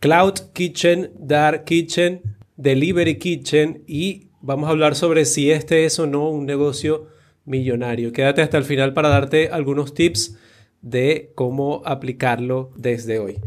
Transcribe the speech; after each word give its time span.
Cloud 0.00 0.54
Kitchen, 0.54 1.10
Dark 1.18 1.64
Kitchen, 1.66 2.22
Delivery 2.56 3.18
Kitchen 3.18 3.84
y 3.86 4.28
vamos 4.40 4.68
a 4.68 4.70
hablar 4.70 4.94
sobre 4.94 5.26
si 5.26 5.50
este 5.50 5.84
es 5.84 5.98
o 5.98 6.06
no 6.06 6.30
un 6.30 6.46
negocio 6.46 7.08
millonario. 7.44 8.10
Quédate 8.10 8.40
hasta 8.40 8.56
el 8.56 8.64
final 8.64 8.94
para 8.94 9.10
darte 9.10 9.50
algunos 9.50 9.92
tips 9.92 10.38
de 10.80 11.32
cómo 11.34 11.82
aplicarlo 11.84 12.72
desde 12.76 13.18
hoy. 13.18 13.40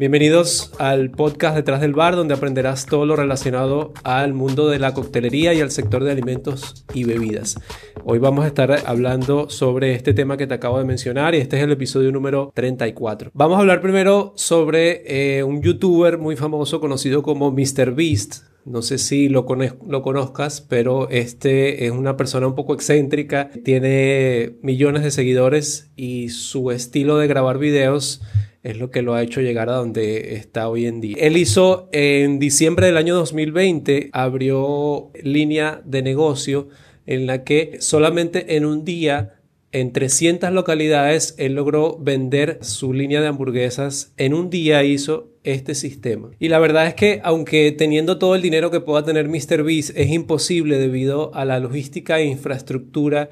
Bienvenidos 0.00 0.72
al 0.78 1.10
podcast 1.10 1.54
Detrás 1.54 1.82
del 1.82 1.92
Bar, 1.92 2.16
donde 2.16 2.32
aprenderás 2.32 2.86
todo 2.86 3.04
lo 3.04 3.16
relacionado 3.16 3.92
al 4.02 4.32
mundo 4.32 4.70
de 4.70 4.78
la 4.78 4.94
coctelería 4.94 5.52
y 5.52 5.60
al 5.60 5.70
sector 5.70 6.04
de 6.04 6.10
alimentos 6.10 6.86
y 6.94 7.04
bebidas. 7.04 7.56
Hoy 8.02 8.18
vamos 8.18 8.46
a 8.46 8.48
estar 8.48 8.74
hablando 8.86 9.50
sobre 9.50 9.94
este 9.94 10.14
tema 10.14 10.38
que 10.38 10.46
te 10.46 10.54
acabo 10.54 10.78
de 10.78 10.86
mencionar 10.86 11.34
y 11.34 11.36
este 11.36 11.58
es 11.58 11.64
el 11.64 11.72
episodio 11.72 12.12
número 12.12 12.50
34. 12.54 13.30
Vamos 13.34 13.58
a 13.58 13.60
hablar 13.60 13.82
primero 13.82 14.32
sobre 14.36 15.02
eh, 15.36 15.42
un 15.42 15.60
youtuber 15.60 16.16
muy 16.16 16.34
famoso 16.34 16.80
conocido 16.80 17.22
como 17.22 17.52
MrBeast. 17.52 18.44
No 18.64 18.80
sé 18.80 18.96
si 18.96 19.28
lo, 19.28 19.46
lo, 19.86 20.02
conozcas, 20.02 20.62
pero 20.62 21.10
este 21.10 21.84
es 21.84 21.92
una 21.92 22.16
persona 22.16 22.46
un 22.46 22.54
poco 22.54 22.72
excéntrica, 22.72 23.50
tiene 23.64 24.56
millones 24.62 25.02
de 25.02 25.10
seguidores 25.10 25.90
y 25.94 26.30
su 26.30 26.70
estilo 26.70 27.18
de 27.18 27.26
grabar 27.26 27.58
videos 27.58 28.22
es 28.62 28.76
lo 28.76 28.90
que 28.90 29.02
lo 29.02 29.14
ha 29.14 29.22
hecho 29.22 29.40
llegar 29.40 29.68
a 29.70 29.74
donde 29.74 30.34
está 30.34 30.68
hoy 30.68 30.86
en 30.86 31.00
día. 31.00 31.16
Él 31.18 31.36
hizo 31.36 31.88
en 31.92 32.38
diciembre 32.38 32.86
del 32.86 32.96
año 32.96 33.14
2020, 33.14 34.10
abrió 34.12 35.10
línea 35.22 35.80
de 35.84 36.02
negocio 36.02 36.68
en 37.06 37.26
la 37.26 37.44
que 37.44 37.78
solamente 37.80 38.56
en 38.56 38.66
un 38.66 38.84
día 38.84 39.34
en 39.72 39.92
300 39.92 40.52
localidades 40.52 41.34
él 41.38 41.54
logró 41.54 41.96
vender 41.98 42.58
su 42.60 42.92
línea 42.92 43.20
de 43.20 43.28
hamburguesas. 43.28 44.12
En 44.16 44.34
un 44.34 44.50
día 44.50 44.82
hizo 44.84 45.28
este 45.44 45.74
sistema. 45.74 46.30
Y 46.38 46.48
la 46.48 46.58
verdad 46.58 46.86
es 46.86 46.94
que 46.94 47.20
aunque 47.22 47.72
teniendo 47.72 48.18
todo 48.18 48.34
el 48.34 48.42
dinero 48.42 48.70
que 48.70 48.80
pueda 48.80 49.04
tener 49.04 49.28
MrBeast 49.28 49.96
es 49.96 50.10
imposible 50.10 50.78
debido 50.78 51.34
a 51.34 51.44
la 51.44 51.60
logística 51.60 52.18
e 52.18 52.26
infraestructura 52.26 53.30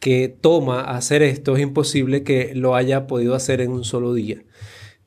que 0.00 0.28
toma 0.28 0.82
hacer 0.82 1.22
esto, 1.22 1.56
es 1.56 1.62
imposible 1.62 2.22
que 2.22 2.54
lo 2.54 2.74
haya 2.74 3.06
podido 3.06 3.34
hacer 3.34 3.60
en 3.60 3.70
un 3.70 3.84
solo 3.84 4.14
día 4.14 4.44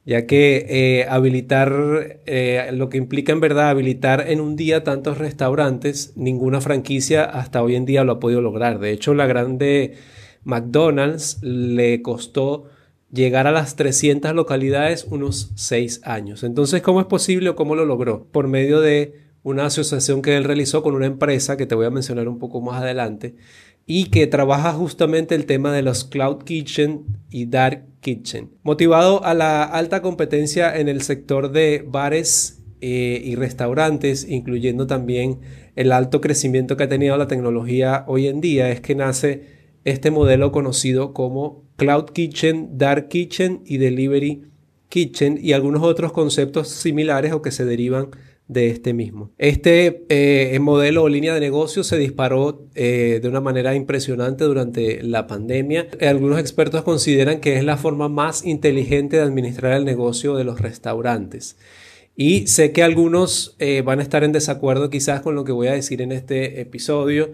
ya 0.06 0.26
que 0.26 0.66
eh, 0.68 1.06
habilitar, 1.08 2.22
eh, 2.26 2.72
lo 2.74 2.90
que 2.90 2.98
implica 2.98 3.32
en 3.32 3.40
verdad 3.40 3.70
habilitar 3.70 4.26
en 4.28 4.42
un 4.42 4.56
día 4.56 4.84
tantos 4.84 5.18
restaurantes, 5.18 6.14
ninguna 6.16 6.60
franquicia 6.60 7.24
hasta 7.24 7.62
hoy 7.62 7.76
en 7.76 7.86
día 7.86 8.04
lo 8.04 8.14
ha 8.14 8.20
podido 8.20 8.42
lograr. 8.42 8.80
De 8.80 8.92
hecho, 8.92 9.14
la 9.14 9.28
grande 9.28 9.96
McDonald's 10.44 11.38
le 11.44 12.02
costó 12.02 12.66
llegar 13.12 13.46
a 13.46 13.52
las 13.52 13.76
300 13.76 14.34
localidades 14.34 15.06
unos 15.10 15.52
6 15.56 16.02
años. 16.04 16.44
Entonces, 16.44 16.82
¿cómo 16.82 17.00
es 17.00 17.06
posible 17.06 17.50
o 17.50 17.56
cómo 17.56 17.76
lo 17.76 17.86
logró? 17.86 18.26
Por 18.32 18.48
medio 18.48 18.80
de 18.80 19.22
una 19.44 19.66
asociación 19.66 20.22
que 20.22 20.38
él 20.38 20.46
realizó 20.46 20.82
con 20.82 20.96
una 20.96 21.08
empresa 21.08 21.58
que 21.58 21.66
te 21.66 21.76
voy 21.76 21.86
a 21.86 21.90
mencionar 21.92 22.28
un 22.28 22.40
poco 22.40 22.62
más 22.62 22.82
adelante 22.82 23.36
y 23.94 24.06
que 24.06 24.26
trabaja 24.26 24.72
justamente 24.72 25.36
el 25.36 25.46
tema 25.46 25.74
de 25.74 25.82
los 25.82 26.06
Cloud 26.06 26.46
Kitchen 26.46 27.04
y 27.30 27.48
Dark 27.48 27.88
Kitchen. 28.00 28.50
Motivado 28.64 29.22
a 29.26 29.34
la 29.34 29.66
alta 29.66 30.02
competencia 30.02 30.80
en 30.80 30.88
el 30.88 31.02
sector 31.02 31.52
de 31.52 31.84
bares 31.86 32.64
eh, 32.80 33.22
y 33.22 33.36
restaurantes, 33.36 34.26
incluyendo 34.30 34.88
también 34.88 35.42
el 35.76 35.92
alto 35.92 36.22
crecimiento 36.22 36.78
que 36.78 36.86
ha 36.86 36.88
tenido 36.88 37.18
la 37.18 37.28
tecnología 37.28 38.06
hoy 38.08 38.28
en 38.28 38.40
día, 38.40 38.72
es 38.72 38.80
que 38.80 38.96
nace 38.96 39.44
este 39.84 40.10
modelo 40.10 40.54
conocido 40.54 41.14
como 41.14 41.66
Cloud 41.76 42.12
Kitchen, 42.12 42.78
Dark 42.78 43.10
Kitchen 43.10 43.62
y 43.66 43.78
Delivery 43.78 44.46
Kitchen 44.88 45.38
y 45.42 45.52
algunos 45.52 45.84
otros 45.84 46.14
conceptos 46.14 46.70
similares 46.70 47.34
o 47.34 47.42
que 47.42 47.52
se 47.52 47.66
derivan 47.66 48.06
de 48.06 48.31
este 48.54 48.94
mismo. 48.94 49.32
Este 49.38 50.06
eh, 50.10 50.60
modelo 50.60 51.04
o 51.04 51.10
línea 51.10 51.34
de 51.34 51.40
negocio 51.40 51.84
se 51.84 51.98
disparó 51.98 52.68
eh, 52.76 53.20
de 53.22 53.28
una 53.30 53.42
manera 53.42 53.74
impresionante 53.76 54.44
durante 54.44 55.02
la 55.04 55.28
pandemia. 55.28 55.88
Algunos 56.02 56.40
expertos 56.40 56.84
consideran 56.84 57.40
que 57.40 57.58
es 57.58 57.64
la 57.64 57.78
forma 57.78 58.10
más 58.10 58.46
inteligente 58.46 59.18
de 59.18 59.24
administrar 59.24 59.74
el 59.74 59.86
negocio 59.86 60.36
de 60.36 60.44
los 60.44 60.60
restaurantes. 60.60 61.58
Y 62.16 62.48
sé 62.48 62.72
que 62.72 62.84
algunos 62.84 63.56
eh, 63.60 63.82
van 63.84 64.00
a 64.00 64.04
estar 64.04 64.24
en 64.24 64.32
desacuerdo 64.34 64.90
quizás 64.90 65.22
con 65.22 65.34
lo 65.34 65.44
que 65.44 65.54
voy 65.54 65.68
a 65.68 65.74
decir 65.74 66.02
en 66.02 66.12
este 66.12 66.60
episodio 66.62 67.32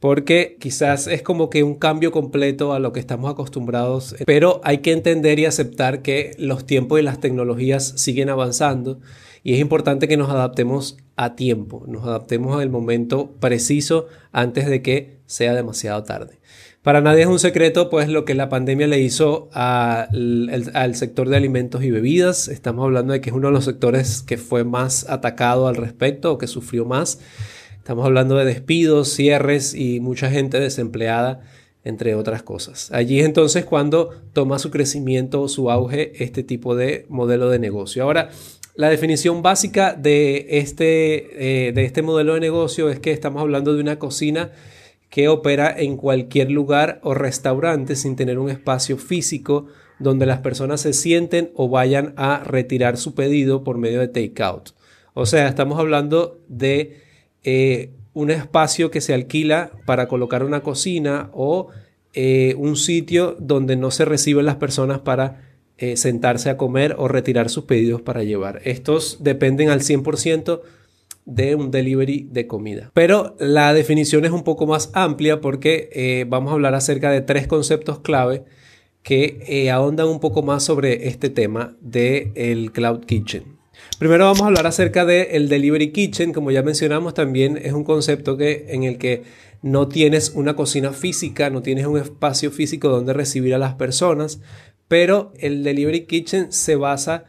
porque 0.00 0.56
quizás 0.60 1.06
es 1.06 1.22
como 1.22 1.48
que 1.50 1.62
un 1.62 1.74
cambio 1.74 2.12
completo 2.12 2.72
a 2.72 2.78
lo 2.78 2.92
que 2.92 3.00
estamos 3.00 3.30
acostumbrados, 3.30 4.14
pero 4.26 4.60
hay 4.62 4.78
que 4.78 4.92
entender 4.92 5.38
y 5.38 5.46
aceptar 5.46 6.02
que 6.02 6.32
los 6.38 6.66
tiempos 6.66 7.00
y 7.00 7.02
las 7.02 7.20
tecnologías 7.20 7.94
siguen 7.96 8.28
avanzando 8.28 9.00
y 9.46 9.54
es 9.54 9.60
importante 9.60 10.08
que 10.08 10.16
nos 10.16 10.28
adaptemos 10.28 10.96
a 11.14 11.36
tiempo, 11.36 11.84
nos 11.86 12.04
adaptemos 12.04 12.60
al 12.60 12.68
momento 12.68 13.30
preciso 13.38 14.08
antes 14.32 14.66
de 14.66 14.82
que 14.82 15.18
sea 15.26 15.54
demasiado 15.54 16.02
tarde. 16.02 16.40
Para 16.82 17.00
nadie 17.00 17.22
es 17.22 17.28
un 17.28 17.38
secreto 17.38 17.88
pues 17.88 18.08
lo 18.08 18.24
que 18.24 18.34
la 18.34 18.48
pandemia 18.48 18.88
le 18.88 18.98
hizo 18.98 19.48
al, 19.52 20.10
sector 20.94 21.28
de 21.28 21.36
alimentos 21.36 21.84
y 21.84 21.92
bebidas. 21.92 22.48
Estamos 22.48 22.86
hablando 22.86 23.12
de 23.12 23.20
que 23.20 23.30
es 23.30 23.36
uno 23.36 23.46
de 23.46 23.52
los 23.52 23.66
sectores 23.66 24.20
que 24.20 24.36
fue 24.36 24.64
más 24.64 25.08
atacado 25.08 25.68
al 25.68 25.76
respecto 25.76 26.32
o 26.32 26.38
que 26.38 26.48
sufrió 26.48 26.84
más. 26.84 27.20
Estamos 27.76 28.04
hablando 28.04 28.34
de 28.34 28.46
despidos, 28.46 29.14
cierres 29.14 29.74
y 29.74 30.00
mucha 30.00 30.28
gente 30.28 30.58
desempleada, 30.58 31.42
entre 31.84 32.16
otras 32.16 32.42
cosas. 32.42 32.90
Allí 32.90 33.20
es 33.20 33.24
entonces 33.24 33.64
cuando 33.64 34.10
toma 34.32 34.58
su 34.58 34.72
crecimiento 34.72 35.40
o 35.40 35.48
su 35.48 35.70
auge 35.70 36.24
este 36.24 36.42
tipo 36.42 36.74
de 36.74 37.06
modelo 37.08 37.48
de 37.48 37.60
negocio. 37.60 38.02
Ahora, 38.02 38.30
la 38.76 38.90
definición 38.90 39.42
básica 39.42 39.94
de 39.94 40.46
este, 40.50 41.68
eh, 41.68 41.72
de 41.72 41.84
este 41.84 42.02
modelo 42.02 42.34
de 42.34 42.40
negocio 42.40 42.90
es 42.90 43.00
que 43.00 43.10
estamos 43.10 43.40
hablando 43.40 43.74
de 43.74 43.80
una 43.80 43.98
cocina 43.98 44.52
que 45.08 45.28
opera 45.28 45.74
en 45.76 45.96
cualquier 45.96 46.50
lugar 46.50 47.00
o 47.02 47.14
restaurante 47.14 47.96
sin 47.96 48.16
tener 48.16 48.38
un 48.38 48.50
espacio 48.50 48.98
físico 48.98 49.66
donde 49.98 50.26
las 50.26 50.40
personas 50.40 50.82
se 50.82 50.92
sienten 50.92 51.50
o 51.54 51.70
vayan 51.70 52.12
a 52.16 52.44
retirar 52.44 52.98
su 52.98 53.14
pedido 53.14 53.64
por 53.64 53.78
medio 53.78 54.00
de 54.00 54.08
takeout. 54.08 54.70
O 55.14 55.24
sea, 55.24 55.48
estamos 55.48 55.78
hablando 55.78 56.38
de 56.48 57.00
eh, 57.44 57.92
un 58.12 58.30
espacio 58.30 58.90
que 58.90 59.00
se 59.00 59.14
alquila 59.14 59.70
para 59.86 60.06
colocar 60.06 60.44
una 60.44 60.60
cocina 60.60 61.30
o 61.32 61.68
eh, 62.12 62.54
un 62.58 62.76
sitio 62.76 63.36
donde 63.38 63.76
no 63.76 63.90
se 63.90 64.04
reciben 64.04 64.44
las 64.44 64.56
personas 64.56 64.98
para 64.98 65.45
eh, 65.78 65.96
sentarse 65.96 66.50
a 66.50 66.56
comer 66.56 66.94
o 66.98 67.08
retirar 67.08 67.50
sus 67.50 67.64
pedidos 67.64 68.02
para 68.02 68.24
llevar. 68.24 68.60
Estos 68.64 69.18
dependen 69.20 69.70
al 69.70 69.80
100% 69.80 70.60
de 71.24 71.54
un 71.54 71.70
delivery 71.70 72.28
de 72.30 72.46
comida. 72.46 72.90
Pero 72.94 73.36
la 73.38 73.74
definición 73.74 74.24
es 74.24 74.30
un 74.30 74.44
poco 74.44 74.66
más 74.66 74.90
amplia 74.92 75.40
porque 75.40 76.24
vamos 76.28 76.50
a 76.50 76.54
hablar 76.54 76.74
acerca 76.74 77.10
de 77.10 77.20
tres 77.20 77.48
conceptos 77.48 77.98
clave 77.98 78.44
que 79.02 79.68
ahondan 79.72 80.06
un 80.06 80.20
poco 80.20 80.44
más 80.44 80.62
sobre 80.62 81.08
este 81.08 81.28
tema 81.28 81.76
del 81.80 82.30
el 82.36 82.70
Cloud 82.70 83.04
Kitchen. 83.06 83.56
Primero 83.98 84.26
vamos 84.26 84.42
a 84.42 84.46
hablar 84.46 84.66
acerca 84.66 85.06
del 85.06 85.48
Delivery 85.48 85.90
Kitchen. 85.90 86.32
Como 86.32 86.50
ya 86.50 86.62
mencionamos, 86.62 87.14
también 87.14 87.56
es 87.56 87.72
un 87.72 87.84
concepto 87.84 88.36
que, 88.36 88.66
en 88.68 88.84
el 88.84 88.98
que 88.98 89.22
no 89.62 89.88
tienes 89.88 90.32
una 90.34 90.54
cocina 90.54 90.92
física, 90.92 91.48
no 91.48 91.62
tienes 91.62 91.86
un 91.86 91.98
espacio 91.98 92.50
físico 92.50 92.88
donde 92.88 93.14
recibir 93.14 93.54
a 93.54 93.58
las 93.58 93.74
personas, 93.74 94.40
pero 94.88 95.32
el 95.38 95.62
Delivery 95.62 96.06
Kitchen 96.06 96.52
se 96.52 96.76
basa 96.76 97.24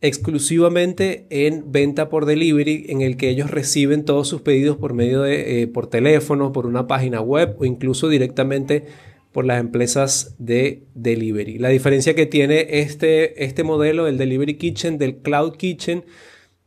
exclusivamente 0.00 1.26
en 1.28 1.72
venta 1.72 2.08
por 2.08 2.24
delivery, 2.24 2.86
en 2.88 3.02
el 3.02 3.16
que 3.16 3.28
ellos 3.28 3.50
reciben 3.50 4.04
todos 4.04 4.28
sus 4.28 4.40
pedidos 4.40 4.78
por 4.78 4.94
medio 4.94 5.22
de, 5.22 5.62
eh, 5.62 5.66
por 5.66 5.88
teléfono, 5.88 6.52
por 6.52 6.66
una 6.66 6.86
página 6.86 7.20
web 7.20 7.56
o 7.58 7.64
incluso 7.64 8.08
directamente 8.08 8.86
por 9.32 9.44
las 9.44 9.60
empresas 9.60 10.34
de 10.38 10.84
delivery. 10.94 11.58
La 11.58 11.68
diferencia 11.68 12.14
que 12.14 12.26
tiene 12.26 12.66
este, 12.80 13.44
este 13.44 13.62
modelo, 13.62 14.06
el 14.08 14.18
Delivery 14.18 14.54
Kitchen 14.54 14.98
del 14.98 15.18
Cloud 15.18 15.56
Kitchen, 15.56 16.04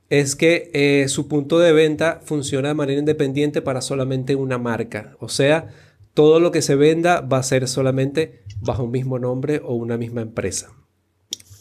es 0.10 0.36
que 0.36 0.70
eh, 0.74 1.08
su 1.10 1.28
punto 1.28 1.60
de 1.60 1.74
venta 1.74 2.22
funciona 2.24 2.70
de 2.70 2.76
manera 2.76 3.00
independiente 3.00 3.62
para 3.62 3.82
solamente 3.82 4.36
una 4.36 4.60
marca. 4.60 5.18
O 5.20 5.28
sea, 5.28 5.70
todo 6.14 6.40
lo 6.40 6.52
que 6.52 6.62
se 6.62 6.76
venda 6.76 7.22
va 7.22 7.38
a 7.38 7.44
ser 7.44 7.68
solamente 7.68 8.44
bajo 8.62 8.84
un 8.84 8.92
mismo 8.92 9.20
nombre 9.20 9.62
o 9.64 9.74
una 9.74 9.98
misma 9.98 10.22
empresa. 10.22 10.72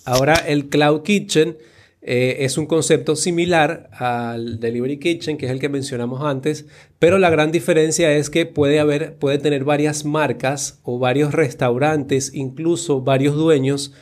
Ahora 0.04 0.34
el 0.34 0.68
Cloud 0.68 1.02
Kitchen 1.02 1.56
eh, 2.04 2.38
es 2.40 2.58
un 2.58 2.66
concepto 2.66 3.14
similar 3.14 3.88
al 3.92 4.58
Delivery 4.58 4.98
Kitchen, 4.98 5.36
que 5.36 5.46
es 5.46 5.52
el 5.52 5.60
que 5.60 5.68
mencionamos 5.68 6.22
antes, 6.22 6.66
pero 6.98 7.18
la 7.18 7.30
gran 7.30 7.52
diferencia 7.52 8.12
es 8.12 8.28
que 8.28 8.44
puede 8.44 8.80
haber, 8.80 9.16
puede 9.16 9.38
tener 9.38 9.64
varias 9.64 10.04
marcas 10.04 10.80
o 10.82 10.98
varios 10.98 11.32
restaurantes, 11.32 12.34
incluso 12.34 13.02
varios 13.02 13.36
dueños 13.36 13.92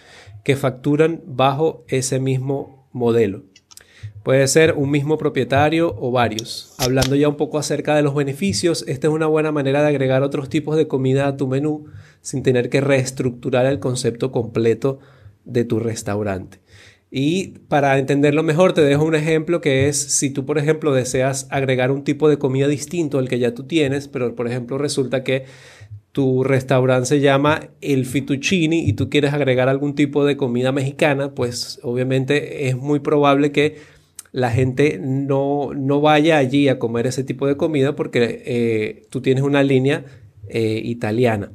que 0.44 0.56
facturan 0.56 1.23
bajo 1.26 1.85
ese 1.88 2.20
mismo 2.20 2.88
modelo. 2.93 3.44
Puede 4.22 4.46
ser 4.49 4.75
un 4.76 4.90
mismo 4.90 5.17
propietario 5.17 5.96
o 5.99 6.11
varios. 6.11 6.75
Hablando 6.78 7.17
ya 7.17 7.28
un 7.28 7.37
poco 7.37 7.58
acerca 7.58 7.96
de 7.96 8.02
los 8.02 8.14
beneficios, 8.14 8.84
esta 8.87 9.08
es 9.08 9.14
una 9.14 9.26
buena 9.26 9.50
manera 9.50 9.81
de 9.81 9.88
agregar 9.88 10.22
otros 10.22 10.50
tipos 10.50 10.76
de 10.76 10.87
comida 10.87 11.26
a 11.26 11.37
tu 11.38 11.49
menú 11.49 11.87
sin 12.20 12.43
tener 12.43 12.69
que 12.69 12.82
reestructurar 12.82 13.64
el 13.64 13.78
concepto 13.78 14.31
completo 14.31 14.99
de 15.46 15.64
tu 15.64 15.81
restaurante. 15.81 16.61
Y 17.11 17.58
para 17.69 17.99
entenderlo 17.99 18.43
mejor, 18.43 18.75
te 18.75 18.82
dejo 18.82 19.05
un 19.05 19.14
ejemplo 19.14 19.62
que 19.62 19.88
es 19.88 19.96
si 19.96 20.31
tú, 20.31 20.44
por 20.44 20.58
ejemplo, 20.58 20.93
deseas 20.93 21.46
agregar 21.50 21.90
un 21.90 22.05
tipo 22.05 22.28
de 22.28 22.38
comida 22.38 22.69
distinto 22.69 23.19
al 23.19 23.28
que 23.28 23.38
ya 23.38 23.55
tú 23.55 23.64
tienes, 23.64 24.06
pero 24.06 24.37
por 24.37 24.46
ejemplo 24.46 24.76
resulta 24.76 25.25
que 25.25 25.46
tu 26.12 26.44
restaurante 26.44 27.06
se 27.06 27.20
llama 27.20 27.70
El 27.81 28.05
Fituccini 28.05 28.88
y 28.88 28.93
tú 28.93 29.08
quieres 29.08 29.32
agregar 29.32 29.69
algún 29.69 29.94
tipo 29.94 30.25
de 30.25 30.37
comida 30.37 30.73
mexicana, 30.73 31.34
pues 31.34 31.81
obviamente 31.82 32.69
es 32.69 32.76
muy 32.76 33.00
probable 33.00 33.50
que 33.50 33.76
la 34.32 34.50
gente 34.50 34.98
no, 35.00 35.72
no 35.74 36.00
vaya 36.00 36.38
allí 36.38 36.68
a 36.68 36.78
comer 36.78 37.06
ese 37.06 37.24
tipo 37.24 37.46
de 37.46 37.56
comida 37.56 37.96
porque 37.96 38.42
eh, 38.46 39.06
tú 39.10 39.20
tienes 39.20 39.42
una 39.42 39.62
línea 39.62 40.04
eh, 40.48 40.80
italiana. 40.84 41.52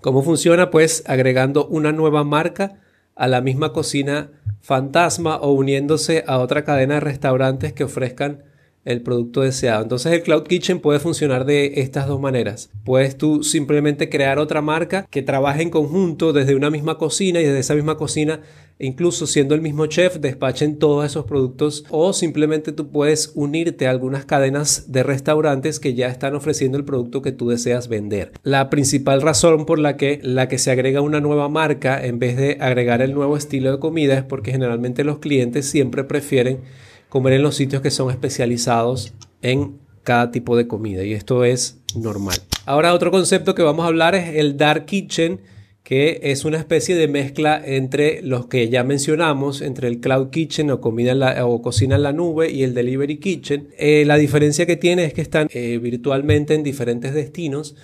¿Cómo 0.00 0.22
funciona? 0.22 0.70
Pues 0.70 1.02
agregando 1.06 1.66
una 1.66 1.92
nueva 1.92 2.22
marca 2.22 2.80
a 3.14 3.28
la 3.28 3.40
misma 3.40 3.72
cocina 3.72 4.30
fantasma 4.60 5.36
o 5.36 5.52
uniéndose 5.52 6.22
a 6.26 6.38
otra 6.38 6.64
cadena 6.64 6.94
de 6.94 7.00
restaurantes 7.00 7.72
que 7.72 7.84
ofrezcan 7.84 8.44
el 8.86 9.02
producto 9.02 9.42
deseado. 9.42 9.82
Entonces 9.82 10.12
el 10.12 10.22
Cloud 10.22 10.44
Kitchen 10.44 10.80
puede 10.80 11.00
funcionar 11.00 11.44
de 11.44 11.74
estas 11.76 12.06
dos 12.06 12.20
maneras. 12.20 12.70
Puedes 12.84 13.18
tú 13.18 13.42
simplemente 13.42 14.08
crear 14.08 14.38
otra 14.38 14.62
marca 14.62 15.06
que 15.10 15.22
trabaje 15.22 15.62
en 15.62 15.70
conjunto 15.70 16.32
desde 16.32 16.54
una 16.54 16.70
misma 16.70 16.96
cocina 16.96 17.40
y 17.40 17.44
desde 17.44 17.58
esa 17.58 17.74
misma 17.74 17.96
cocina, 17.96 18.40
incluso 18.78 19.26
siendo 19.26 19.56
el 19.56 19.60
mismo 19.60 19.86
chef, 19.86 20.18
despachen 20.18 20.78
todos 20.78 21.04
esos 21.04 21.24
productos 21.24 21.84
o 21.90 22.12
simplemente 22.12 22.70
tú 22.70 22.90
puedes 22.90 23.32
unirte 23.34 23.88
a 23.88 23.90
algunas 23.90 24.24
cadenas 24.24 24.92
de 24.92 25.02
restaurantes 25.02 25.80
que 25.80 25.94
ya 25.94 26.06
están 26.06 26.36
ofreciendo 26.36 26.78
el 26.78 26.84
producto 26.84 27.22
que 27.22 27.32
tú 27.32 27.48
deseas 27.48 27.88
vender. 27.88 28.32
La 28.44 28.70
principal 28.70 29.20
razón 29.20 29.66
por 29.66 29.80
la 29.80 29.96
que 29.96 30.20
la 30.22 30.46
que 30.48 30.58
se 30.58 30.70
agrega 30.70 31.00
una 31.00 31.20
nueva 31.20 31.48
marca 31.48 32.04
en 32.04 32.20
vez 32.20 32.36
de 32.36 32.58
agregar 32.60 33.02
el 33.02 33.14
nuevo 33.14 33.36
estilo 33.36 33.72
de 33.72 33.80
comida 33.80 34.14
es 34.14 34.22
porque 34.22 34.52
generalmente 34.52 35.02
los 35.02 35.18
clientes 35.18 35.66
siempre 35.66 36.04
prefieren 36.04 36.60
comer 37.08 37.34
en 37.34 37.42
los 37.42 37.56
sitios 37.56 37.82
que 37.82 37.90
son 37.90 38.10
especializados 38.10 39.12
en 39.42 39.78
cada 40.02 40.30
tipo 40.30 40.56
de 40.56 40.66
comida 40.68 41.04
y 41.04 41.12
esto 41.12 41.44
es 41.44 41.80
normal. 41.96 42.36
Ahora 42.64 42.94
otro 42.94 43.10
concepto 43.10 43.54
que 43.54 43.62
vamos 43.62 43.84
a 43.84 43.88
hablar 43.88 44.14
es 44.14 44.36
el 44.36 44.56
dark 44.56 44.86
kitchen 44.86 45.40
que 45.86 46.18
es 46.24 46.44
una 46.44 46.58
especie 46.58 46.96
de 46.96 47.06
mezcla 47.06 47.62
entre 47.64 48.20
los 48.20 48.46
que 48.46 48.68
ya 48.68 48.82
mencionamos, 48.82 49.60
entre 49.60 49.86
el 49.86 50.00
cloud 50.00 50.30
kitchen 50.30 50.72
o, 50.72 50.80
comida 50.80 51.46
o 51.46 51.62
cocina 51.62 51.94
en 51.94 52.02
la 52.02 52.12
nube 52.12 52.50
y 52.50 52.64
el 52.64 52.74
delivery 52.74 53.18
kitchen. 53.18 53.68
Eh, 53.78 54.02
la 54.04 54.16
diferencia 54.16 54.66
que 54.66 54.76
tiene 54.76 55.04
es 55.04 55.14
que 55.14 55.20
están 55.20 55.46
eh, 55.52 55.78
virtualmente 55.78 56.54
en 56.54 56.64
diferentes 56.64 57.14
destinos 57.14 57.76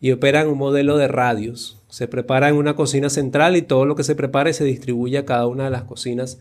y 0.00 0.12
operan 0.12 0.46
un 0.46 0.56
modelo 0.56 0.98
de 0.98 1.08
radios. 1.08 1.82
Se 1.88 2.06
prepara 2.06 2.48
en 2.48 2.54
una 2.54 2.76
cocina 2.76 3.10
central 3.10 3.56
y 3.56 3.62
todo 3.62 3.86
lo 3.86 3.96
que 3.96 4.04
se 4.04 4.14
prepare 4.14 4.52
se 4.52 4.62
distribuye 4.62 5.18
a 5.18 5.24
cada 5.24 5.48
una 5.48 5.64
de 5.64 5.70
las 5.70 5.82
cocinas 5.82 6.38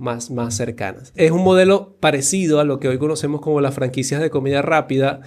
más, 0.00 0.30
más 0.30 0.56
cercanas. 0.56 1.12
Es 1.14 1.30
un 1.30 1.44
modelo 1.44 1.96
parecido 2.00 2.58
a 2.58 2.64
lo 2.64 2.80
que 2.80 2.88
hoy 2.88 2.98
conocemos 2.98 3.40
como 3.40 3.60
las 3.60 3.74
franquicias 3.74 4.20
de 4.20 4.30
comida 4.30 4.62
rápida, 4.62 5.20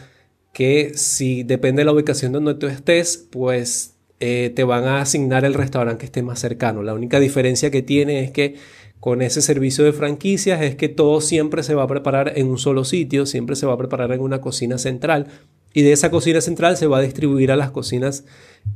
que 0.52 0.92
si 0.96 1.44
depende 1.44 1.82
de 1.82 1.86
la 1.86 1.94
ubicación 1.94 2.34
donde 2.34 2.56
tú 2.56 2.68
estés, 2.68 3.18
pues 3.32 3.96
eh, 4.20 4.52
te 4.56 4.64
van 4.64 4.86
a 4.86 5.02
asignar 5.02 5.46
el 5.46 5.54
restaurante 5.54 6.00
que 6.00 6.06
esté 6.08 6.24
más 6.24 6.40
cercano. 6.40 6.82
La 6.82 6.94
única 6.94 7.20
diferencia 7.20 7.72
que 7.72 7.82
tiene 7.82 8.24
es 8.24 8.32
que 8.32 8.56
con 9.04 9.22
ese 9.22 9.42
servicio 9.42 9.84
de 9.84 9.92
franquicias 9.92 10.62
es 10.62 10.78
que 10.78 10.88
todo 10.88 11.20
siempre 11.20 11.62
se 11.62 11.76
va 11.76 11.84
a 11.84 11.88
preparar 11.88 12.32
en 12.38 12.48
un 12.48 12.58
solo 12.58 12.86
sitio, 12.86 13.26
siempre 13.26 13.58
se 13.58 13.66
va 13.66 13.74
a 13.74 13.78
preparar 13.78 14.14
en 14.14 14.22
una 14.22 14.40
cocina 14.40 14.78
central 14.78 15.28
y 15.74 15.82
de 15.82 15.92
esa 15.92 16.10
cocina 16.10 16.40
central 16.40 16.78
se 16.78 16.88
va 16.88 17.00
a 17.00 17.02
distribuir 17.02 17.52
a 17.52 17.58
las 17.58 17.72
cocinas 17.72 18.24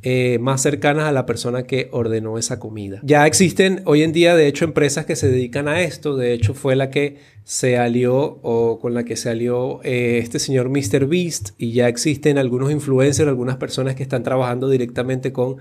eh, 0.01 0.37
más 0.41 0.61
cercanas 0.61 1.05
a 1.05 1.13
la 1.13 1.25
persona 1.25 1.63
que 1.63 1.87
ordenó 1.93 2.37
esa 2.37 2.59
comida. 2.59 2.99
Ya 3.03 3.25
existen 3.25 3.81
hoy 3.85 4.03
en 4.03 4.11
día, 4.11 4.35
de 4.35 4.47
hecho, 4.47 4.65
empresas 4.65 5.05
que 5.05 5.15
se 5.15 5.29
dedican 5.29 5.69
a 5.69 5.81
esto. 5.81 6.17
De 6.17 6.33
hecho, 6.33 6.53
fue 6.53 6.75
la 6.75 6.89
que 6.89 7.19
se 7.45 7.77
alió 7.77 8.39
o 8.41 8.79
con 8.79 8.93
la 8.93 9.05
que 9.05 9.15
se 9.15 9.29
alió 9.29 9.79
eh, 9.83 10.19
este 10.21 10.39
señor 10.39 10.69
Mr. 10.69 11.07
Beast 11.07 11.51
y 11.57 11.71
ya 11.71 11.87
existen 11.87 12.37
algunos 12.37 12.71
influencers, 12.71 13.29
algunas 13.29 13.55
personas 13.55 13.95
que 13.95 14.03
están 14.03 14.23
trabajando 14.23 14.67
directamente 14.67 15.31
con 15.31 15.57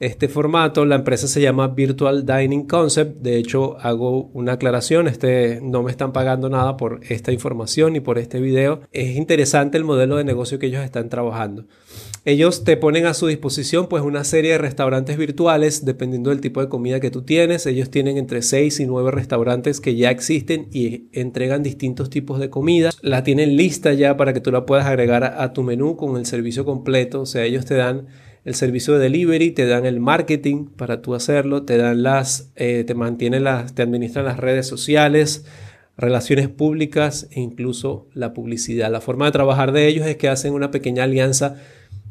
este 0.00 0.28
formato. 0.28 0.84
La 0.84 0.96
empresa 0.96 1.28
se 1.28 1.40
llama 1.40 1.68
Virtual 1.68 2.26
Dining 2.26 2.66
Concept. 2.66 3.20
De 3.20 3.36
hecho, 3.36 3.78
hago 3.78 4.30
una 4.32 4.52
aclaración. 4.52 5.06
Este, 5.06 5.60
no 5.62 5.82
me 5.82 5.90
están 5.90 6.12
pagando 6.12 6.48
nada 6.48 6.76
por 6.76 7.00
esta 7.08 7.30
información 7.32 7.94
y 7.94 8.00
por 8.00 8.18
este 8.18 8.40
video. 8.40 8.80
Es 8.92 9.16
interesante 9.16 9.78
el 9.78 9.84
modelo 9.84 10.16
de 10.16 10.24
negocio 10.24 10.58
que 10.58 10.66
ellos 10.66 10.82
están 10.82 11.10
trabajando. 11.10 11.66
Ellos 12.26 12.64
te 12.64 12.76
ponen 12.76 13.06
a 13.06 13.14
su 13.14 13.26
disposición 13.28 13.88
pues 13.88 14.02
una 14.02 14.24
serie 14.24 14.52
de 14.52 14.58
restaurantes 14.58 15.16
virtuales 15.16 15.86
dependiendo 15.86 16.28
del 16.28 16.42
tipo 16.42 16.60
de 16.60 16.68
comida 16.68 17.00
que 17.00 17.10
tú 17.10 17.22
tienes. 17.22 17.64
Ellos 17.64 17.90
tienen 17.90 18.18
entre 18.18 18.42
6 18.42 18.80
y 18.80 18.86
9 18.86 19.10
restaurantes 19.10 19.80
que 19.80 19.96
ya 19.96 20.10
existen 20.10 20.68
y 20.70 21.08
entregan 21.12 21.62
distintos 21.62 22.10
tipos 22.10 22.38
de 22.38 22.50
comida. 22.50 22.90
La 23.00 23.24
tienen 23.24 23.56
lista 23.56 23.94
ya 23.94 24.18
para 24.18 24.34
que 24.34 24.40
tú 24.40 24.50
la 24.50 24.66
puedas 24.66 24.86
agregar 24.86 25.24
a, 25.24 25.52
tu 25.54 25.62
menú 25.62 25.96
con 25.96 26.18
el 26.18 26.26
servicio 26.26 26.66
completo. 26.66 27.22
O 27.22 27.26
sea, 27.26 27.44
ellos 27.44 27.64
te 27.64 27.74
dan 27.74 28.08
el 28.44 28.54
servicio 28.54 28.94
de 28.94 29.00
delivery, 29.00 29.50
te 29.50 29.66
dan 29.66 29.86
el 29.86 30.00
marketing 30.00 30.66
para 30.66 31.02
tú 31.02 31.14
hacerlo, 31.14 31.64
te 31.64 31.76
dan 31.76 32.02
las, 32.02 32.50
eh, 32.56 32.84
te 32.86 32.94
mantienen 32.94 33.44
las, 33.44 33.74
te 33.74 33.82
administran 33.82 34.24
las 34.24 34.38
redes 34.38 34.66
sociales, 34.66 35.44
relaciones 35.96 36.48
públicas 36.48 37.28
e 37.30 37.40
incluso 37.40 38.06
la 38.14 38.32
publicidad. 38.32 38.90
La 38.90 39.00
forma 39.00 39.26
de 39.26 39.32
trabajar 39.32 39.72
de 39.72 39.88
ellos 39.88 40.06
es 40.06 40.16
que 40.16 40.28
hacen 40.28 40.54
una 40.54 40.70
pequeña 40.70 41.04
alianza 41.04 41.56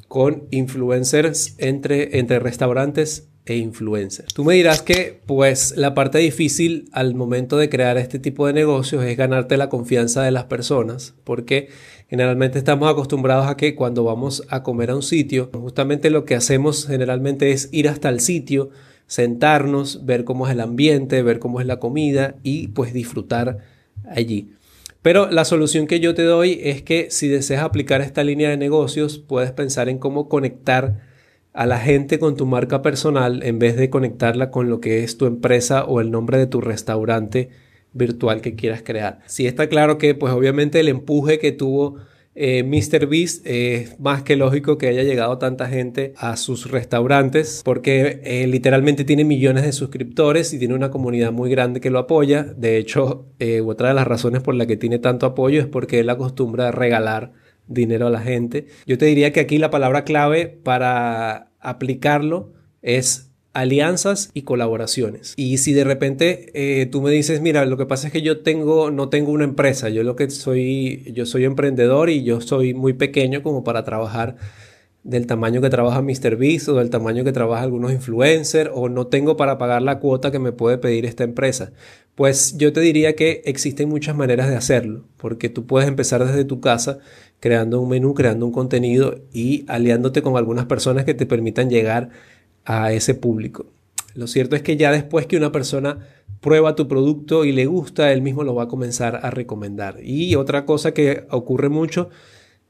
con 0.08 0.44
influencers 0.52 1.56
entre, 1.58 2.20
entre 2.20 2.40
restaurantes 2.40 3.29
e 3.46 3.58
influencers. 3.58 4.34
Tú 4.34 4.44
me 4.44 4.54
dirás 4.54 4.82
que 4.82 5.22
pues 5.26 5.76
la 5.76 5.94
parte 5.94 6.20
difícil 6.20 6.90
al 6.92 7.16
momento 7.16 7.58
de 7.58 7.70
crear 7.70 7.98
este 7.98 8.20
tipo 8.20 8.46
de 8.46 8.54
negocios 8.54 9.04
es 9.04 9.18
ganarte 9.18 9.58
la 9.58 9.70
confianza 9.70 10.24
de 10.24 10.32
las 10.32 10.46
personas, 10.46 11.16
porque 11.24 11.70
generalmente 12.10 12.60
estamos 12.60 12.90
acostumbrados 12.90 13.48
a 13.48 13.58
que 13.58 13.76
cuando 13.76 14.04
vamos 14.04 14.44
a 14.50 14.64
comer 14.64 14.92
a 14.92 14.96
un 14.96 15.04
sitio, 15.04 15.50
justamente 15.54 16.10
lo 16.10 16.26
que 16.26 16.36
hacemos 16.36 16.88
generalmente 16.88 17.52
es 17.52 17.70
ir 17.72 17.90
hasta 17.90 18.10
el 18.10 18.20
sitio, 18.20 18.70
sentarnos, 19.08 20.06
ver 20.06 20.24
cómo 20.24 20.48
es 20.48 20.54
el 20.54 20.62
ambiente, 20.62 21.24
ver 21.24 21.40
cómo 21.40 21.60
es 21.60 21.68
la 21.68 21.80
comida 21.80 22.36
y 22.44 22.68
pues 22.68 22.94
disfrutar 22.94 23.58
allí. 24.08 24.52
Pero 25.02 25.32
la 25.32 25.46
solución 25.46 25.88
que 25.88 26.00
yo 26.00 26.14
te 26.14 26.24
doy 26.24 26.60
es 26.62 26.84
que 26.84 27.10
si 27.10 27.28
deseas 27.30 27.64
aplicar 27.64 28.02
esta 28.02 28.24
línea 28.24 28.50
de 28.50 28.58
negocios, 28.58 29.18
puedes 29.18 29.52
pensar 29.52 29.88
en 29.88 29.98
cómo 29.98 30.28
conectar 30.28 31.09
a 31.54 31.66
la 31.66 31.80
gente 31.80 32.19
con 32.19 32.36
tu 32.36 32.46
marca 32.46 32.81
personal 32.81 33.44
en 33.44 33.60
vez 33.60 33.75
de 33.75 33.90
conectarla 33.90 34.51
con 34.51 34.69
lo 34.69 34.80
que 34.80 35.04
es 35.04 35.18
tu 35.18 35.25
empresa 35.25 35.86
o 35.86 36.01
el 36.01 36.12
nombre 36.12 36.38
de 36.38 36.48
tu 36.48 36.62
restaurante 36.62 37.50
virtual 37.94 38.42
que 38.42 38.56
quieras 38.56 38.84
crear. 38.84 39.19
Si 39.25 39.48
está 39.48 39.68
claro 39.68 39.98
que 39.98 40.16
pues 40.16 40.34
obviamente 40.34 40.80
el 40.80 40.88
empuje 40.88 41.40
que 41.40 41.52
tuvo 41.52 41.97
eh, 42.35 42.64
Mr. 42.64 43.07
Beast 43.07 43.45
es 43.45 44.00
más 44.00 44.24
que 44.24 44.38
lógico 44.38 44.78
que 44.78 44.88
haya 44.88 45.04
llegado 45.04 45.40
tanta 45.40 45.68
gente 45.68 46.14
a 46.16 46.38
sus 46.38 46.69
restaurantes 46.71 47.62
porque 47.66 48.21
eh, 48.24 48.47
literalmente 48.47 49.04
tiene 49.04 49.26
millones 49.26 49.64
de 49.66 49.74
suscriptores 49.74 50.54
y 50.54 50.59
tiene 50.59 50.76
una 50.76 50.92
comunidad 50.92 51.31
muy 51.31 51.50
grande 51.50 51.81
que 51.81 51.90
lo 51.90 52.00
apoya. 52.00 52.44
De 52.44 52.78
hecho, 52.78 53.26
eh, 53.40 53.62
otra 53.62 53.90
de 53.90 53.95
las 53.95 54.07
razones 54.07 54.42
por 54.42 54.56
la 54.56 54.68
que 54.68 54.78
tiene 54.78 55.00
tanto 55.00 55.26
apoyo 55.26 55.59
es 55.59 55.68
porque 55.68 56.00
él 56.00 56.09
acostumbra 56.09 56.69
a 56.69 56.71
regalar 56.71 57.33
dinero 57.69 58.07
a 58.07 58.09
la 58.09 58.19
gente. 58.19 58.68
Yo 58.85 58.97
te 58.97 59.06
diría 59.06 59.31
que 59.31 59.40
aquí 59.40 59.57
la 59.57 59.69
palabra 59.69 60.04
clave 60.04 60.47
para 60.47 61.52
aplicarlo 61.61 62.52
es 62.81 63.31
alianzas 63.54 64.31
y 64.33 64.42
colaboraciones. 64.42 65.33
Y 65.38 65.57
si 65.57 65.73
de 65.73 65.83
repente 65.83 66.52
eh, 66.54 66.85
tú 66.88 67.02
me 67.02 67.11
dices, 67.11 67.42
mira, 67.42 67.66
lo 67.66 67.78
que 67.78 67.85
pasa 67.85 68.07
es 68.07 68.14
que 68.14 68.21
yo 68.21 68.42
tengo, 68.42 68.92
no 68.92 69.09
tengo 69.09 69.31
una 69.31 69.44
empresa, 69.44 69.90
yo 69.90 70.04
lo 70.04 70.16
que 70.16 70.30
soy, 70.30 71.11
yo 71.14 71.26
soy 71.26 71.45
emprendedor 71.45 72.09
y 72.09 72.23
yo 72.23 72.42
soy 72.42 72.73
muy 72.73 72.94
pequeño 72.94 73.42
como 73.42 73.64
para 73.64 73.83
trabajar 73.83 74.35
del 75.04 75.28
tamaño 75.28 75.61
que 75.61 75.69
trabaja 75.69 76.02
MrBeast 76.02 76.69
o 76.69 76.76
del 76.76 76.90
tamaño 76.90 77.23
que 77.23 77.31
trabaja 77.31 77.64
algunos 77.64 77.92
influencers 77.92 78.69
o 78.73 78.90
no 78.90 79.07
tengo 79.07 79.38
para 79.38 79.57
pagar 79.57 79.81
la 79.81 79.99
cuota 79.99 80.30
que 80.30 80.40
me 80.40 80.52
puede 80.52 80.78
pedir 80.78 81.06
esta 81.06 81.23
empresa. 81.23 81.71
Pues 82.16 82.57
yo 82.57 82.73
te 82.73 82.81
diría 82.81 83.16
que 83.16 83.42
existen 83.45 83.88
muchas 83.90 84.16
maneras 84.16 84.49
de 84.49 84.57
hacerlo, 84.57 85.06
porque 85.18 85.47
tú 85.49 85.66
puedes 85.66 85.88
empezar 85.88 86.26
desde 86.26 86.44
tu 86.44 86.59
casa 86.59 86.99
creando 87.40 87.80
un 87.80 87.90
menú, 87.90 88.14
creando 88.14 88.46
un 88.46 88.52
contenido 88.52 89.19
y 89.34 89.66
aliándote 89.68 90.22
con 90.22 90.38
algunas 90.38 90.66
personas 90.66 91.06
que 91.06 91.14
te 91.14 91.26
permitan 91.26 91.69
llegar 91.69 92.10
a 92.66 92.92
ese 92.92 93.16
público. 93.16 93.66
Lo 94.16 94.28
cierto 94.28 94.56
es 94.56 94.62
que 94.62 94.78
ya 94.78 94.92
después 94.92 95.28
que 95.28 95.38
una 95.38 95.52
persona 95.52 96.00
prueba 96.42 96.76
tu 96.76 96.88
producto 96.88 97.46
y 97.46 97.52
le 97.52 97.66
gusta, 97.66 98.12
él 98.12 98.22
mismo 98.22 98.44
lo 98.44 98.56
va 98.56 98.64
a 98.64 98.68
comenzar 98.68 99.19
a 99.24 99.30
recomendar. 99.30 99.98
Y 100.04 100.36
otra 100.36 100.66
cosa 100.66 100.94
que 100.94 101.26
ocurre 101.30 101.69
mucho, 101.69 102.10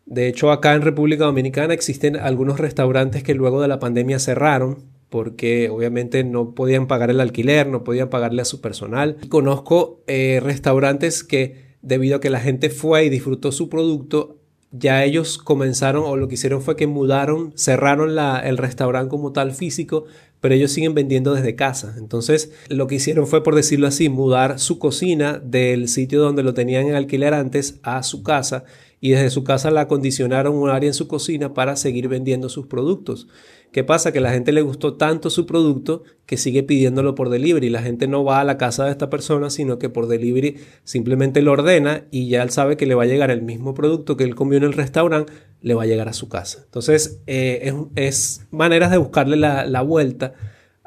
de 0.06 0.28
hecho 0.28 0.52
acá 0.52 0.74
en 0.74 0.82
República 0.82 1.26
Dominicana 1.26 1.74
existen 1.74 2.16
algunos 2.16 2.60
restaurantes 2.60 3.24
que 3.24 3.36
luego 3.36 3.62
de 3.62 3.68
la 3.68 3.80
pandemia 3.80 4.20
cerraron 4.20 5.00
porque 5.10 5.70
obviamente 5.70 6.24
no 6.24 6.54
podían 6.54 6.88
pagar 6.88 7.10
el 7.10 7.20
alquiler, 7.20 7.68
no 7.68 7.84
podían 7.84 8.10
pagarle 8.10 8.44
a 8.44 8.46
su 8.46 8.62
personal. 8.62 9.18
conozco 9.30 10.02
eh, 10.08 10.40
restaurantes 10.42 11.24
que 11.24 11.70
debido 11.82 12.18
a 12.18 12.22
que 12.22 12.30
la 12.30 12.40
gente 12.40 12.70
fue 12.70 13.06
y 13.06 13.10
disfrutó 13.10 13.52
su 13.52 13.70
producto, 13.70 14.39
ya 14.72 15.04
ellos 15.04 15.38
comenzaron 15.38 16.04
o 16.06 16.16
lo 16.16 16.28
que 16.28 16.36
hicieron 16.36 16.62
fue 16.62 16.76
que 16.76 16.88
mudaron, 16.88 17.54
cerraron 17.56 18.16
la, 18.16 18.40
el 18.40 18.58
restaurante 18.58 19.10
como 19.10 19.32
tal 19.32 19.52
físico, 19.52 20.06
pero 20.42 20.56
ellos 20.56 20.72
siguen 20.72 20.94
vendiendo 20.94 21.34
desde 21.34 21.56
casa. 21.56 21.96
Entonces, 21.98 22.52
lo 22.70 22.88
que 22.88 22.96
hicieron 22.96 23.28
fue, 23.28 23.44
por 23.44 23.56
decirlo 23.56 23.88
así, 23.88 24.10
mudar 24.10 24.60
su 24.60 24.80
cocina 24.80 25.40
del 25.44 25.88
sitio 25.88 26.22
donde 26.22 26.44
lo 26.44 26.54
tenían 26.54 26.88
en 26.88 26.96
alquiler 26.96 27.34
antes 27.34 27.80
a 27.84 28.04
su 28.04 28.24
casa 28.24 28.64
y 29.02 29.12
desde 29.12 29.30
su 29.30 29.44
casa 29.44 29.72
la 29.72 29.82
acondicionaron 29.82 30.56
un 30.56 30.70
área 30.70 30.88
en 30.88 30.94
su 30.94 31.08
cocina 31.08 31.54
para 31.54 31.76
seguir 31.76 32.08
vendiendo 32.08 32.50
sus 32.50 32.68
productos. 32.68 33.28
¿Qué 33.72 33.84
pasa? 33.84 34.12
Que 34.12 34.20
la 34.20 34.32
gente 34.32 34.52
le 34.52 34.62
gustó 34.62 34.96
tanto 34.96 35.30
su 35.30 35.46
producto 35.46 36.04
que 36.26 36.38
sigue 36.38 36.64
pidiéndolo 36.64 37.16
por 37.16 37.30
delivery. 37.30 37.70
La 37.70 37.82
gente 37.82 38.08
no 38.08 38.24
va 38.24 38.40
a 38.40 38.44
la 38.44 38.58
casa 38.58 38.86
de 38.86 38.92
esta 38.92 39.10
persona, 39.10 39.50
sino 39.50 39.80
que 39.80 39.90
por 39.90 40.08
delivery 40.08 40.58
simplemente 40.84 41.42
lo 41.42 41.52
ordena 41.52 42.06
y 42.12 42.30
ya 42.30 42.44
él 42.44 42.50
sabe 42.50 42.78
que 42.78 42.86
le 42.86 42.96
va 42.96 43.04
a 43.04 43.08
llegar 43.08 43.32
el 43.32 43.42
mismo 43.42 43.74
producto 43.74 44.18
que 44.18 44.24
él 44.24 44.36
comió 44.36 44.58
en 44.58 44.64
el 44.64 44.74
restaurante, 44.74 45.34
le 45.62 45.74
va 45.74 45.84
a 45.84 45.88
llegar 45.88 46.08
a 46.08 46.14
su 46.14 46.30
casa. 46.30 46.62
Entonces, 46.66 47.22
eh, 47.28 47.74
es, 47.96 48.48
maneras 48.52 48.92
de 48.92 48.98
buscarle 48.98 49.38
la 49.38 49.82
vuelta 49.82 50.34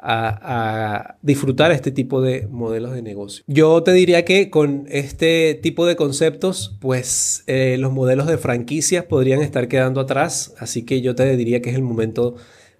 a, 0.03 1.17
disfrutar 1.21 1.71
este 1.71 1.91
tipo 1.91 2.21
de 2.21 2.47
modelos 2.47 2.93
de 2.93 3.01
negocio. 3.01 3.43
Yo 3.47 3.83
te 3.83 3.93
diría 3.93 4.25
que 4.25 4.49
con 4.49 4.85
este 4.89 5.55
tipo 5.55 5.85
de 5.85 5.95
conceptos, 5.95 6.77
pues 6.81 7.43
eh, 7.47 7.77
los 7.79 7.91
modelos 7.91 8.27
de 8.27 8.37
franquicias 8.37 9.05
podrían 9.05 9.41
estar 9.41 9.67
quedando 9.67 10.01
atrás, 10.01 10.53
así 10.59 10.83
que 10.83 11.01
yo 11.01 11.15
te 11.15 11.35
diría 11.37 11.61
que 11.61 11.69
es 11.69 11.75
el 11.75 11.83
momento 11.83 12.35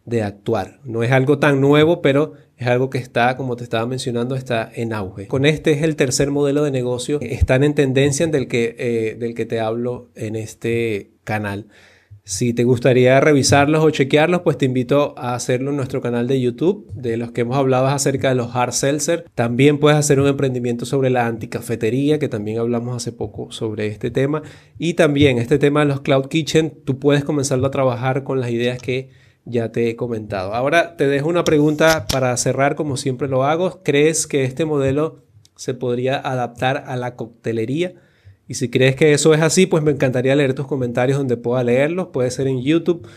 de 0.05 0.23
actuar. 0.23 0.79
No 0.83 1.03
es 1.03 1.11
algo 1.11 1.39
tan 1.39 1.61
nuevo, 1.61 2.01
pero 2.01 2.33
es 2.57 2.67
algo 2.67 2.89
que 2.89 2.97
está, 2.97 3.35
como 3.37 3.55
te 3.55 3.63
estaba 3.63 3.85
mencionando, 3.85 4.35
está 4.35 4.69
en 4.73 4.93
auge. 4.93 5.27
Con 5.27 5.45
este 5.45 5.71
es 5.71 5.83
el 5.83 5.95
tercer 5.95 6.31
modelo 6.31 6.63
de 6.63 6.71
negocio, 6.71 7.19
están 7.21 7.63
en 7.63 7.73
tendencia 7.73 8.27
del 8.27 8.47
que, 8.47 8.75
eh, 8.77 9.15
del 9.19 9.33
que 9.33 9.45
te 9.45 9.59
hablo 9.59 10.09
en 10.15 10.35
este 10.35 11.11
canal. 11.23 11.67
Si 12.25 12.53
te 12.53 12.63
gustaría 12.63 13.19
revisarlos 13.19 13.83
o 13.83 13.89
chequearlos, 13.89 14.41
pues 14.43 14.57
te 14.57 14.63
invito 14.63 15.13
a 15.17 15.35
hacerlo 15.35 15.71
en 15.71 15.75
nuestro 15.75 15.99
canal 15.99 16.25
de 16.25 16.39
YouTube, 16.39 16.89
de 16.93 17.17
los 17.17 17.33
que 17.33 17.41
hemos 17.41 17.57
hablado 17.57 17.87
acerca 17.87 18.29
de 18.29 18.35
los 18.35 18.55
hard 18.55 18.71
seltzer. 18.71 19.25
También 19.35 19.77
puedes 19.77 19.99
hacer 19.99 20.21
un 20.21 20.27
emprendimiento 20.27 20.85
sobre 20.85 21.09
la 21.09 21.27
anticafetería, 21.27 22.19
que 22.19 22.29
también 22.29 22.59
hablamos 22.59 22.95
hace 22.95 23.11
poco 23.11 23.51
sobre 23.51 23.87
este 23.87 24.09
tema. 24.09 24.41
Y 24.79 24.93
también 24.93 25.37
este 25.37 25.59
tema 25.59 25.81
de 25.81 25.87
los 25.87 25.99
cloud 25.99 26.27
kitchen, 26.27 26.73
tú 26.85 26.97
puedes 26.97 27.25
comenzarlo 27.25 27.67
a 27.67 27.71
trabajar 27.71 28.23
con 28.23 28.39
las 28.39 28.51
ideas 28.51 28.79
que 28.81 29.09
ya 29.45 29.71
te 29.71 29.89
he 29.89 29.95
comentado. 29.95 30.53
Ahora 30.53 30.95
te 30.95 31.07
dejo 31.07 31.27
una 31.27 31.43
pregunta 31.43 32.07
para 32.11 32.35
cerrar, 32.37 32.75
como 32.75 32.97
siempre 32.97 33.27
lo 33.27 33.43
hago. 33.43 33.81
¿Crees 33.83 34.27
que 34.27 34.43
este 34.45 34.65
modelo 34.65 35.23
se 35.55 35.73
podría 35.73 36.17
adaptar 36.17 36.85
a 36.87 36.95
la 36.95 37.15
coctelería? 37.15 37.95
Y 38.47 38.55
si 38.55 38.69
crees 38.69 38.95
que 38.95 39.13
eso 39.13 39.33
es 39.33 39.41
así, 39.41 39.65
pues 39.65 39.83
me 39.83 39.91
encantaría 39.91 40.35
leer 40.35 40.53
tus 40.53 40.67
comentarios 40.67 41.17
donde 41.17 41.37
pueda 41.37 41.63
leerlos. 41.63 42.07
Puede 42.07 42.29
ser 42.31 42.47
en 42.47 42.61
YouTube, 42.61 43.07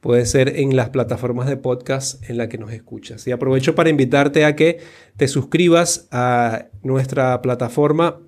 puede 0.00 0.26
ser 0.26 0.58
en 0.60 0.76
las 0.76 0.90
plataformas 0.90 1.48
de 1.48 1.56
podcast 1.56 2.28
en 2.28 2.36
la 2.36 2.48
que 2.48 2.58
nos 2.58 2.72
escuchas. 2.72 3.26
Y 3.26 3.32
aprovecho 3.32 3.74
para 3.74 3.90
invitarte 3.90 4.44
a 4.44 4.56
que 4.56 4.78
te 5.16 5.28
suscribas 5.28 6.08
a 6.10 6.66
nuestra 6.82 7.42
plataforma, 7.42 8.20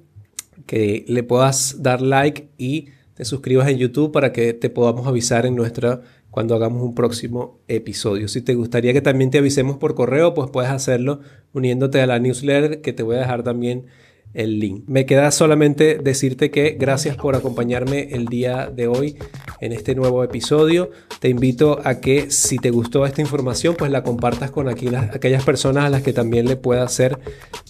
que 0.67 1.05
le 1.09 1.23
puedas 1.23 1.83
dar 1.83 2.03
like 2.03 2.49
y 2.59 2.88
te 3.15 3.25
suscribas 3.25 3.69
en 3.69 3.79
YouTube 3.79 4.12
para 4.12 4.33
que 4.33 4.53
te 4.53 4.71
podamos 4.71 5.07
avisar 5.07 5.47
en 5.47 5.57
nuestra 5.57 6.03
cuando 6.38 6.54
hagamos 6.54 6.85
un 6.85 6.95
próximo 6.95 7.59
episodio. 7.66 8.28
Si 8.28 8.42
te 8.42 8.54
gustaría 8.54 8.92
que 8.92 9.00
también 9.00 9.33
te 9.33 9.38
avisemos 9.38 9.76
por 9.76 9.97
correo, 9.97 10.35
pues 10.35 10.49
puedes 10.50 10.71
hacerlo 10.71 11.18
uniéndote 11.52 12.00
a 12.00 12.07
la 12.07 12.21
newsletter 12.21 12.80
que 12.80 12.92
te 12.92 13.02
voy 13.02 13.16
a 13.16 13.18
dejar 13.18 13.42
también 13.42 13.87
el 14.35 14.61
link. 14.61 14.85
Me 14.87 15.04
queda 15.04 15.33
solamente 15.33 15.99
decirte 15.99 16.52
que 16.52 16.76
gracias 16.78 17.16
por 17.16 17.35
acompañarme 17.35 18.11
el 18.12 18.26
día 18.26 18.71
de 18.73 18.87
hoy 18.87 19.16
en 19.61 19.73
este 19.73 19.97
nuevo 19.97 20.23
episodio. 20.23 20.92
Te 21.18 21.28
invito 21.28 21.80
a 21.83 21.99
que 21.99 22.30
si 22.30 22.59
te 22.59 22.71
gustó 22.71 23.04
esta 23.04 23.21
información, 23.21 23.75
pues 23.76 23.90
la 23.90 24.04
compartas 24.04 24.52
con 24.52 24.68
aquellas 24.68 25.45
personas 25.45 25.87
a 25.87 25.90
las 25.90 26.02
que 26.02 26.12
también 26.12 26.47
le 26.47 26.54
pueda 26.54 26.87
ser 26.87 27.18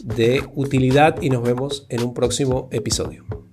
de 0.05 0.43
utilidad 0.55 1.23
y 1.23 1.31
nos 1.31 1.43
vemos 1.43 1.87
en 1.89 2.03
un 2.03 2.13
próximo 2.13 2.69
episodio. 2.71 3.48